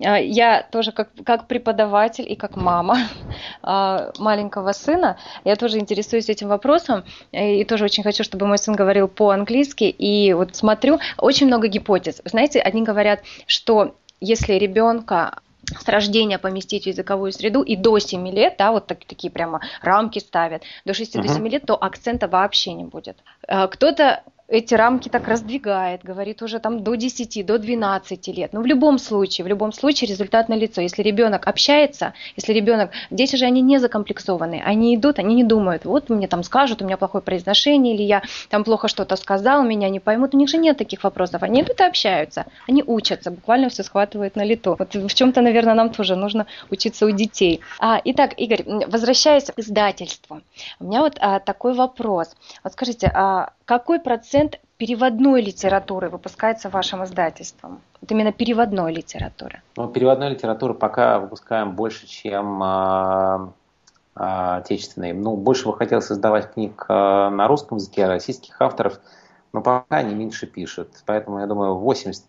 А, 0.04 0.18
я 0.18 0.62
тоже 0.62 0.92
как, 0.92 1.10
как 1.24 1.46
преподаватель 1.46 2.30
и 2.30 2.36
как 2.36 2.56
мама 2.56 2.98
а, 3.62 4.12
маленького 4.18 4.72
сына, 4.72 5.18
я 5.44 5.56
тоже 5.56 5.78
интересуюсь 5.78 6.28
этим 6.28 6.48
вопросом 6.48 7.04
и 7.30 7.64
тоже 7.64 7.84
очень 7.84 8.02
хочу, 8.02 8.24
чтобы 8.24 8.46
мой 8.46 8.58
сын 8.58 8.74
говорил 8.74 9.08
по-английски. 9.08 9.84
И 9.84 10.32
вот 10.32 10.56
смотрю, 10.56 10.98
очень 11.18 11.46
много 11.46 11.68
гипотез. 11.68 12.20
Знаете, 12.24 12.60
одни 12.60 12.82
говорят, 12.82 13.20
что 13.46 13.94
если 14.20 14.54
ребенка 14.54 15.40
с 15.80 15.88
рождения 15.88 16.38
поместить 16.38 16.84
в 16.84 16.86
языковую 16.86 17.32
среду 17.32 17.62
и 17.62 17.76
до 17.76 17.98
7 17.98 18.28
лет, 18.28 18.54
да, 18.58 18.72
вот 18.72 18.86
так, 18.86 19.04
такие 19.04 19.30
прямо 19.30 19.60
рамки 19.80 20.18
ставят, 20.18 20.62
до 20.84 20.94
6 20.94 21.16
uh-huh. 21.16 21.22
до 21.22 21.28
7 21.28 21.48
лет, 21.48 21.66
то 21.66 21.82
акцента 21.82 22.28
вообще 22.28 22.72
не 22.72 22.84
будет. 22.84 23.18
А, 23.46 23.66
кто-то 23.66 24.22
эти 24.52 24.74
рамки 24.74 25.08
так 25.08 25.28
раздвигает, 25.28 26.04
говорит 26.04 26.42
уже 26.42 26.58
там 26.58 26.84
до 26.84 26.94
10, 26.94 27.46
до 27.46 27.58
12 27.58 28.28
лет. 28.28 28.52
Но 28.52 28.60
в 28.60 28.66
любом 28.66 28.98
случае, 28.98 29.46
в 29.46 29.48
любом 29.48 29.72
случае 29.72 30.10
результат 30.10 30.50
на 30.50 30.54
лицо. 30.54 30.82
Если 30.82 31.02
ребенок 31.02 31.46
общается, 31.46 32.12
если 32.36 32.52
ребенок, 32.52 32.90
дети 33.10 33.36
же 33.36 33.46
они 33.46 33.62
не 33.62 33.78
закомплексованные, 33.78 34.62
они 34.62 34.94
идут, 34.94 35.18
они 35.18 35.34
не 35.34 35.44
думают, 35.44 35.86
вот 35.86 36.10
мне 36.10 36.28
там 36.28 36.42
скажут, 36.42 36.82
у 36.82 36.84
меня 36.84 36.98
плохое 36.98 37.22
произношение, 37.22 37.94
или 37.94 38.02
я 38.02 38.22
там 38.50 38.62
плохо 38.62 38.88
что-то 38.88 39.16
сказал, 39.16 39.62
меня 39.64 39.88
не 39.88 40.00
поймут. 40.00 40.34
У 40.34 40.36
них 40.36 40.50
же 40.50 40.58
нет 40.58 40.76
таких 40.76 41.02
вопросов. 41.02 41.42
Они 41.42 41.62
идут 41.62 41.80
и 41.80 41.84
общаются, 41.84 42.44
они 42.68 42.84
учатся, 42.86 43.30
буквально 43.30 43.70
все 43.70 43.82
схватывают 43.82 44.36
на 44.36 44.44
лету. 44.44 44.76
Вот 44.78 44.94
в 44.94 45.14
чем-то, 45.14 45.40
наверное, 45.40 45.74
нам 45.74 45.88
тоже 45.88 46.14
нужно 46.14 46.46
учиться 46.70 47.06
у 47.06 47.10
детей. 47.10 47.60
А, 47.80 47.98
итак, 48.04 48.34
Игорь, 48.36 48.64
возвращаясь 48.86 49.44
к 49.44 49.58
издательству, 49.58 50.42
у 50.78 50.84
меня 50.84 51.00
вот 51.00 51.16
а, 51.20 51.40
такой 51.40 51.72
вопрос. 51.72 52.36
Вот 52.62 52.74
скажите, 52.74 53.10
а 53.14 53.52
какой 53.78 54.00
процент 54.00 54.60
переводной 54.76 55.40
литературы 55.40 56.10
выпускается 56.10 56.68
вашим 56.68 57.04
издательством? 57.04 57.80
Вот 58.02 58.10
именно 58.12 58.30
переводной 58.30 58.92
литературы. 58.92 59.62
Ну, 59.76 59.88
переводной 59.88 60.28
литературы 60.28 60.74
пока 60.74 61.18
выпускаем 61.18 61.74
больше, 61.74 62.06
чем 62.06 62.62
э, 62.62 63.48
отечественной. 64.14 65.14
Ну, 65.14 65.36
больше 65.36 65.66
бы 65.66 65.74
хотелось 65.74 66.04
создавать 66.04 66.52
книг 66.52 66.84
э, 66.86 66.92
на 66.92 67.48
русском 67.48 67.78
языке, 67.78 68.06
российских 68.06 68.60
авторов, 68.60 69.00
но 69.54 69.62
пока 69.62 69.96
они 69.96 70.14
меньше 70.14 70.46
пишут. 70.46 70.90
Поэтому, 71.06 71.40
я 71.40 71.46
думаю, 71.46 71.80
80% 71.82 72.20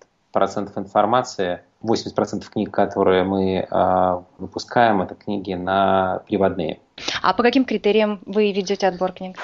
информации, 0.77 1.61
80% 1.81 2.49
книг, 2.49 2.71
которые 2.71 3.25
мы 3.25 3.67
э, 3.69 4.21
выпускаем, 4.37 5.01
это 5.01 5.15
книги 5.15 5.55
на 5.55 6.21
переводные. 6.25 6.79
А 7.21 7.33
по 7.33 7.43
каким 7.43 7.65
критериям 7.65 8.21
вы 8.25 8.53
ведете 8.53 8.87
отбор 8.87 9.11
книг? 9.11 9.37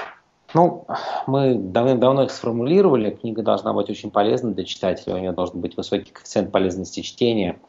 Ну, 0.54 0.88
мы 1.28 1.54
давным-давно 1.56 2.24
их 2.24 2.32
сформулировали. 2.32 3.12
Книга 3.12 3.44
должна 3.44 3.72
быть 3.74 3.90
очень 3.90 4.10
полезна 4.10 4.52
для 4.52 4.64
читателя, 4.64 5.16
у 5.16 5.20
нее 5.20 5.32
должен 5.32 5.62
быть 5.62 5.78
высокий 5.78 6.12
коэффициент 6.12 6.52
полезности 6.52 7.02
чтения, 7.02 7.60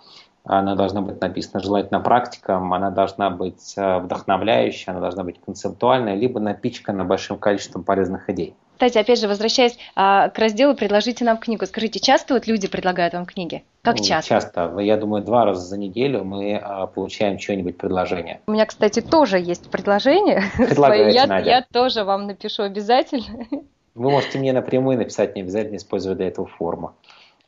она 0.45 0.75
должна 0.75 1.03
быть 1.03 1.21
написана 1.21 1.63
желательно 1.63 2.01
практикам, 2.01 2.73
она 2.73 2.91
должна 2.91 3.29
быть 3.29 3.75
э, 3.77 3.99
вдохновляющей, 3.99 4.91
она 4.91 5.01
должна 5.01 5.25
быть 5.25 5.41
концептуальной, 5.45 6.17
либо 6.17 6.41
напичкана 6.41 7.05
большим 7.05 7.39
количеством 7.39 7.85
полезных 7.85 8.31
идей. 8.31 8.55
Кстати, 8.81 8.97
опять 8.97 9.21
же, 9.21 9.29
возвращаясь 9.29 9.77
а, 9.95 10.31
к 10.31 10.39
разделу 10.39 10.75
«Предложите 10.75 11.23
нам 11.23 11.37
книгу». 11.37 11.67
Скажите, 11.67 12.01
часто 12.01 12.33
вот 12.33 12.47
люди 12.47 12.67
предлагают 12.67 13.13
вам 13.13 13.27
книги? 13.27 13.63
Как 13.83 13.99
ну, 13.99 14.03
часто? 14.03 14.31
Часто. 14.31 14.79
Я 14.79 14.97
думаю, 14.97 15.23
два 15.23 15.45
раза 15.45 15.61
за 15.61 15.77
неделю 15.77 16.25
мы 16.25 16.57
а, 16.57 16.87
получаем 16.87 17.39
что-нибудь 17.39 17.77
предложение. 17.77 18.41
У 18.47 18.53
меня, 18.53 18.65
кстати, 18.65 19.01
тоже 19.01 19.39
есть 19.39 19.71
предложение. 19.71 20.45
Предлагайте, 20.57 21.15
я, 21.15 21.27
Надя. 21.27 21.51
я 21.51 21.67
тоже 21.71 22.05
вам 22.05 22.27
напишу 22.27 22.63
обязательно. 22.63 23.47
Вы 23.95 24.11
можете 24.11 24.39
мне 24.39 24.55
напрямую 24.55 24.97
написать, 24.97 25.35
не 25.35 25.43
обязательно 25.43 25.77
используя 25.77 26.15
для 26.15 26.29
этого 26.29 26.47
форму. 26.47 26.95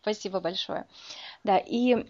Спасибо 0.02 0.38
большое. 0.40 0.84
Да, 1.44 1.56
и 1.56 2.04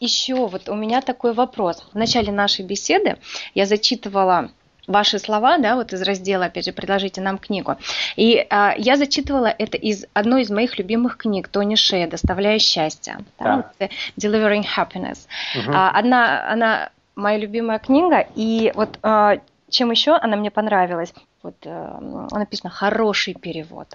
еще 0.00 0.46
вот 0.46 0.70
у 0.70 0.74
меня 0.74 1.02
такой 1.02 1.34
вопрос. 1.34 1.84
В 1.92 1.98
начале 1.98 2.32
нашей 2.32 2.64
беседы 2.64 3.18
я 3.54 3.66
зачитывала 3.66 4.52
ваши 4.88 5.18
слова, 5.18 5.58
да, 5.58 5.76
вот 5.76 5.92
из 5.92 6.02
раздела, 6.02 6.46
опять 6.46 6.64
же, 6.64 6.72
предложите 6.72 7.20
нам 7.20 7.38
книгу. 7.38 7.76
И 8.16 8.44
а, 8.50 8.74
я 8.76 8.96
зачитывала 8.96 9.46
это 9.46 9.76
из 9.76 10.06
одной 10.14 10.42
из 10.42 10.50
моих 10.50 10.78
любимых 10.78 11.16
книг 11.16 11.48
Тони 11.48 11.76
Шея 11.76 12.08
«Доставляя 12.08 12.58
счастье», 12.58 13.18
да, 13.38 13.70
да. 13.78 13.88
«Delivering 14.16 14.64
Happiness». 14.64 15.26
Угу. 15.54 15.72
А, 15.72 15.90
одна, 15.90 16.50
она 16.50 16.90
моя 17.14 17.38
любимая 17.38 17.78
книга, 17.78 18.26
и 18.34 18.72
вот 18.74 18.98
а, 19.02 19.38
чем 19.68 19.90
еще 19.90 20.12
она 20.12 20.36
мне 20.36 20.50
понравилась, 20.50 21.12
вот 21.42 21.54
а, 21.66 22.28
написано 22.32 22.70
«хороший 22.70 23.34
перевод». 23.34 23.88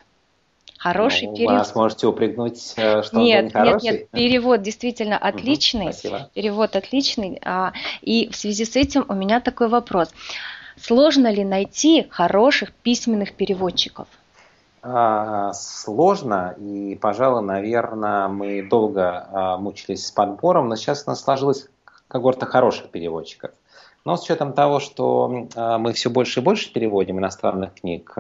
Хороший 0.84 1.28
ну, 1.28 1.36
перевод. 1.36 1.54
Вы 1.54 1.58
нас 1.60 1.76
можете 1.76 2.08
упрекнуть, 2.08 2.74
э, 2.76 3.04
что 3.04 3.18
нет, 3.18 3.40
он 3.40 3.46
не 3.46 3.52
хороший? 3.52 3.86
Нет, 3.86 3.94
нет, 3.94 4.10
перевод 4.10 4.62
действительно 4.62 5.18
отличный. 5.18 5.86
Угу, 5.86 5.94
спасибо. 5.94 6.30
Перевод 6.34 6.76
отличный. 6.76 7.40
А, 7.46 7.72
и 8.02 8.28
в 8.30 8.36
связи 8.36 8.66
с 8.66 8.76
этим 8.76 9.06
у 9.08 9.14
меня 9.14 9.40
такой 9.40 9.70
вопрос. 9.70 10.10
Сложно 10.78 11.32
ли 11.32 11.44
найти 11.44 12.08
хороших 12.10 12.72
письменных 12.74 13.34
переводчиков? 13.34 14.08
А, 14.86 15.54
сложно, 15.54 16.56
и, 16.60 16.96
пожалуй, 16.96 17.42
наверное, 17.42 18.28
мы 18.28 18.62
долго 18.62 19.28
а, 19.32 19.58
мучились 19.58 20.08
с 20.08 20.12
подбором, 20.12 20.68
но 20.68 20.76
сейчас 20.76 21.06
у 21.08 21.12
нас 21.12 21.24
сложилась 21.24 21.70
когорта 22.10 22.46
хороших 22.46 22.90
переводчиков. 22.90 23.52
Но 24.04 24.18
с 24.18 24.24
учетом 24.24 24.52
того, 24.52 24.82
что 24.82 25.48
а, 25.56 25.78
мы 25.78 25.94
все 25.94 26.10
больше 26.10 26.42
и 26.42 26.44
больше 26.44 26.74
переводим 26.74 27.20
иностранных 27.20 27.76
книг, 27.76 28.14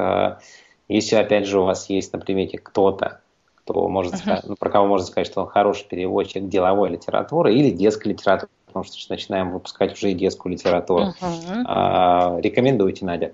если, 0.88 1.16
опять 1.16 1.48
же, 1.48 1.60
у 1.60 1.66
вас 1.66 1.90
есть 1.90 2.14
на 2.14 2.20
примете 2.20 2.58
кто-то, 2.60 3.20
кто 3.56 3.88
может 3.88 4.14
uh-huh. 4.14 4.18
сказать, 4.18 4.44
ну, 4.46 4.56
про 4.56 4.70
кого 4.70 4.88
можно 4.88 5.08
сказать, 5.08 5.28
что 5.28 5.42
он 5.42 5.48
хороший 5.48 5.88
переводчик 5.88 6.48
деловой 6.48 6.90
литературы 6.90 7.54
или 7.54 7.72
детской 7.72 8.10
литературы, 8.10 8.50
потому 8.74 8.98
что 8.98 9.14
начинаем 9.14 9.52
выпускать 9.52 9.94
уже 9.94 10.12
и 10.12 10.14
детскую 10.14 10.54
литературу. 10.54 11.14
Uh-huh. 11.22 11.64
А, 11.66 12.40
рекомендуйте, 12.42 13.06
Надя. 13.06 13.32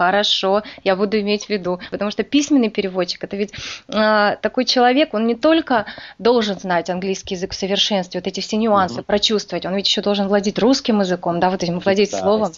Хорошо, 0.00 0.62
я 0.82 0.96
буду 0.96 1.20
иметь 1.20 1.44
в 1.44 1.50
виду, 1.50 1.78
потому 1.90 2.10
что 2.10 2.22
письменный 2.22 2.70
переводчик 2.70 3.22
это 3.22 3.36
ведь 3.36 3.52
э, 3.88 4.36
такой 4.40 4.64
человек, 4.64 5.12
он 5.12 5.26
не 5.26 5.34
только 5.34 5.84
должен 6.18 6.58
знать 6.58 6.88
английский 6.88 7.34
язык 7.34 7.52
в 7.52 7.54
совершенстве, 7.54 8.18
вот 8.18 8.26
эти 8.26 8.40
все 8.40 8.56
нюансы 8.56 9.00
угу. 9.00 9.02
прочувствовать, 9.02 9.66
он 9.66 9.74
ведь 9.74 9.86
еще 9.86 10.00
должен 10.00 10.26
владеть 10.28 10.58
русским 10.58 11.00
языком, 11.00 11.38
да, 11.38 11.50
вот 11.50 11.62
этим 11.62 11.80
владеть 11.80 12.12
да, 12.12 12.18
словом. 12.18 12.50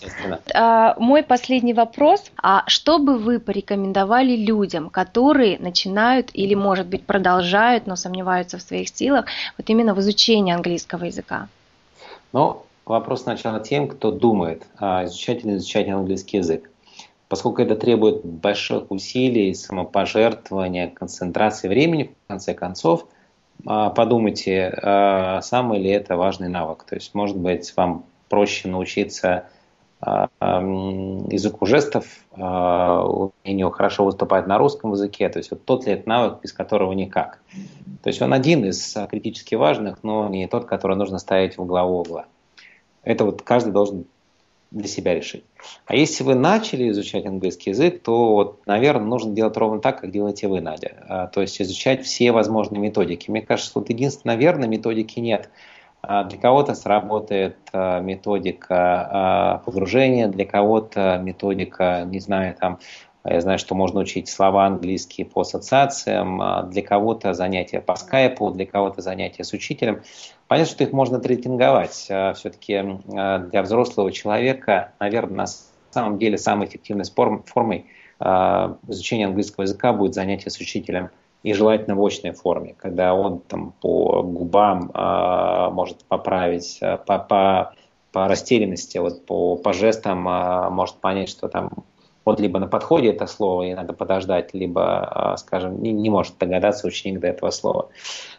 А, 0.54 0.94
мой 1.00 1.24
последний 1.24 1.74
вопрос: 1.74 2.30
а 2.40 2.62
что 2.68 3.00
бы 3.00 3.18
вы 3.18 3.40
порекомендовали 3.40 4.36
людям, 4.36 4.88
которые 4.88 5.58
начинают 5.58 6.30
или, 6.34 6.54
может 6.54 6.86
быть, 6.86 7.04
продолжают, 7.04 7.88
но 7.88 7.96
сомневаются 7.96 8.58
в 8.58 8.62
своих 8.62 8.88
силах, 8.88 9.24
вот 9.58 9.68
именно 9.68 9.94
в 9.94 9.98
изучении 9.98 10.54
английского 10.54 11.06
языка? 11.06 11.48
Ну, 12.32 12.62
вопрос 12.84 13.22
сначала 13.22 13.60
тем, 13.60 13.88
кто 13.88 14.10
думает, 14.10 14.66
а, 14.78 15.04
изучать 15.04 15.44
или 15.44 15.56
изучать 15.56 15.88
английский 15.88 16.38
язык. 16.38 16.70
Поскольку 17.28 17.62
это 17.62 17.76
требует 17.76 18.24
больших 18.24 18.90
усилий, 18.90 19.54
самопожертвования, 19.54 20.88
концентрации 20.90 21.68
времени, 21.68 22.14
в 22.24 22.28
конце 22.28 22.54
концов, 22.54 23.06
а, 23.66 23.90
подумайте, 23.90 24.72
а, 24.82 25.40
самый 25.42 25.78
ли 25.78 25.90
это 25.90 26.16
важный 26.16 26.48
навык. 26.48 26.84
То 26.84 26.94
есть, 26.94 27.14
может 27.14 27.36
быть, 27.36 27.72
вам 27.76 28.04
проще 28.28 28.68
научиться 28.68 29.46
языку 30.04 31.66
жестов, 31.66 32.04
умению 32.34 33.70
хорошо 33.70 34.04
выступать 34.04 34.46
на 34.46 34.58
русском 34.58 34.92
языке, 34.92 35.28
то 35.28 35.38
есть 35.38 35.50
вот 35.52 35.64
тот 35.64 35.86
ли 35.86 35.92
это 35.92 36.08
навык, 36.08 36.40
без 36.42 36.52
которого 36.52 36.92
никак. 36.92 37.40
То 38.02 38.08
есть 38.08 38.20
он 38.20 38.32
один 38.32 38.64
из 38.64 38.96
критически 39.08 39.54
важных, 39.54 40.02
но 40.02 40.28
не 40.28 40.48
тот, 40.48 40.64
который 40.64 40.96
нужно 40.96 41.18
ставить 41.18 41.56
в 41.56 41.64
главу 41.64 42.00
угла. 42.00 42.26
Это 43.04 43.24
вот 43.24 43.42
каждый 43.42 43.72
должен 43.72 44.06
для 44.72 44.88
себя 44.88 45.14
решить. 45.14 45.44
А 45.86 45.94
если 45.94 46.24
вы 46.24 46.34
начали 46.34 46.88
изучать 46.90 47.26
английский 47.26 47.70
язык, 47.70 48.02
то, 48.02 48.32
вот, 48.32 48.66
наверное, 48.66 49.06
нужно 49.06 49.32
делать 49.32 49.56
ровно 49.56 49.80
так, 49.80 50.00
как 50.00 50.10
делаете 50.10 50.48
вы, 50.48 50.60
Надя. 50.60 51.04
А, 51.08 51.26
то 51.26 51.42
есть 51.42 51.60
изучать 51.60 52.04
все 52.04 52.32
возможные 52.32 52.80
методики. 52.80 53.30
Мне 53.30 53.42
кажется, 53.42 53.72
вот 53.74 53.90
единственное, 53.90 54.34
наверное, 54.34 54.68
методики 54.68 55.20
нет 55.20 55.50
для 56.02 56.38
кого-то 56.38 56.74
сработает 56.74 57.56
а, 57.72 58.00
методика 58.00 58.74
а, 58.76 59.58
погружения, 59.58 60.26
для 60.26 60.44
кого-то 60.44 61.18
методика, 61.22 62.02
не 62.04 62.18
знаю, 62.18 62.56
там, 62.58 62.80
я 63.24 63.40
знаю, 63.40 63.60
что 63.60 63.76
можно 63.76 64.00
учить 64.00 64.28
слова 64.28 64.66
английские 64.66 65.26
по 65.26 65.42
ассоциациям, 65.42 66.42
для 66.70 66.82
кого-то 66.82 67.34
занятия 67.34 67.80
по 67.80 67.94
скайпу, 67.94 68.50
для 68.50 68.66
кого-то 68.66 69.00
занятия 69.00 69.44
с 69.44 69.52
учителем. 69.52 70.02
Понятно, 70.48 70.72
что 70.72 70.82
их 70.82 70.92
можно 70.92 71.20
трекинговать. 71.20 71.92
Все-таки 71.92 72.82
для 73.06 73.62
взрослого 73.62 74.10
человека, 74.10 74.90
наверное, 74.98 75.36
на 75.36 75.46
самом 75.92 76.18
деле 76.18 76.36
самой 76.36 76.66
эффективной 76.66 77.04
формой 77.04 77.86
изучения 78.88 79.26
английского 79.26 79.62
языка 79.62 79.92
будет 79.92 80.14
занятие 80.14 80.50
с 80.50 80.58
учителем– 80.58 81.10
и 81.42 81.52
желательно 81.52 81.96
в 81.96 82.04
очной 82.04 82.32
форме, 82.32 82.74
когда 82.78 83.14
он 83.14 83.40
там 83.40 83.72
по 83.80 84.22
губам 84.22 84.90
э, 84.94 85.70
может 85.70 86.04
поправить, 86.04 86.78
э, 86.80 86.98
по, 86.98 87.18
по, 87.18 87.74
по 88.12 88.28
растерянности, 88.28 88.98
вот 88.98 89.26
по, 89.26 89.56
по 89.56 89.72
жестам 89.72 90.28
э, 90.28 90.70
может 90.70 90.96
понять, 90.96 91.28
что 91.28 91.48
там 91.48 91.70
вот 92.24 92.38
либо 92.38 92.60
на 92.60 92.68
подходе 92.68 93.10
это 93.10 93.26
слово, 93.26 93.64
и 93.64 93.74
надо 93.74 93.92
подождать, 93.92 94.54
либо, 94.54 95.34
скажем, 95.38 95.82
не, 95.82 95.90
не 95.92 96.08
может 96.08 96.38
догадаться 96.38 96.86
ученик 96.86 97.18
до 97.18 97.26
этого 97.26 97.50
слова. 97.50 97.88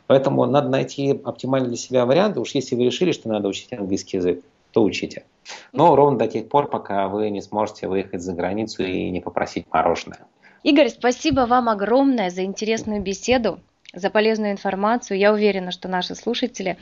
Поэтому 0.07 0.45
надо 0.45 0.69
найти 0.69 1.11
оптимальный 1.11 1.67
для 1.67 1.77
себя 1.77 2.05
вариант. 2.05 2.37
Уж 2.37 2.51
если 2.51 2.75
вы 2.77 2.85
решили, 2.85 3.11
что 3.11 3.27
надо 3.27 3.49
учить 3.49 3.73
английский 3.73 4.17
язык, 4.17 4.41
то 4.71 4.83
учите. 4.83 5.25
Но 5.73 5.97
ровно 5.97 6.17
до 6.17 6.27
тех 6.27 6.47
пор, 6.47 6.69
пока 6.69 7.09
вы 7.09 7.29
не 7.29 7.41
сможете 7.41 7.89
выехать 7.89 8.21
за 8.21 8.33
границу 8.33 8.83
и 8.83 9.09
не 9.09 9.19
попросить 9.19 9.65
мороженое. 9.69 10.19
Игорь, 10.63 10.89
спасибо 10.89 11.41
вам 11.41 11.69
огромное 11.69 12.29
за 12.29 12.43
интересную 12.43 13.01
беседу 13.01 13.59
за 13.93 14.09
полезную 14.09 14.51
информацию. 14.51 15.17
Я 15.17 15.31
уверена, 15.31 15.71
что 15.71 15.87
наши 15.87 16.15
слушатели 16.15 16.77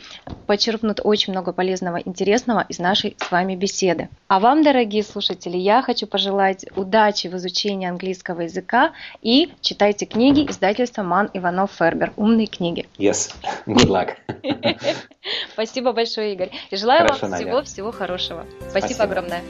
почерпнут 0.47 1.01
очень 1.03 1.33
много 1.33 1.51
полезного, 1.51 1.97
интересного 1.97 2.65
из 2.69 2.79
нашей 2.79 3.15
с 3.19 3.29
вами 3.31 3.55
беседы. 3.55 4.09
А 4.27 4.39
вам, 4.39 4.63
дорогие 4.63 5.03
слушатели, 5.03 5.57
я 5.57 5.81
хочу 5.81 6.07
пожелать 6.07 6.65
удачи 6.75 7.27
в 7.27 7.35
изучении 7.35 7.87
английского 7.87 8.41
языка 8.41 8.93
и 9.21 9.51
читайте 9.61 10.05
книги 10.05 10.49
издательства 10.49 11.03
Ман 11.03 11.29
Иванов 11.33 11.71
Фербер. 11.77 12.13
Умные 12.15 12.47
книги. 12.47 12.87
Yes. 12.97 13.33
Good 13.65 13.87
luck. 13.87 14.15
Спасибо 15.53 15.91
большое, 15.91 16.33
Игорь. 16.33 16.51
И 16.69 16.77
желаю 16.77 17.01
Хорошо, 17.01 17.27
вам 17.27 17.39
всего-всего 17.39 17.91
хорошего. 17.91 18.45
Спасибо, 18.69 18.79
Спасибо 18.79 19.03
огромное. 19.03 19.41